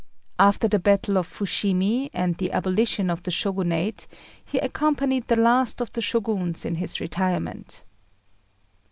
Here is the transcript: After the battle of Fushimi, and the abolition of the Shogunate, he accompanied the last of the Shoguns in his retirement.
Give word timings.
After 0.39 0.67
the 0.67 0.79
battle 0.79 1.15
of 1.15 1.27
Fushimi, 1.27 2.09
and 2.11 2.35
the 2.39 2.51
abolition 2.53 3.11
of 3.11 3.21
the 3.21 3.29
Shogunate, 3.29 4.07
he 4.43 4.57
accompanied 4.57 5.27
the 5.27 5.35
last 5.35 5.79
of 5.79 5.93
the 5.93 6.01
Shoguns 6.01 6.65
in 6.65 6.73
his 6.73 6.99
retirement. 6.99 7.83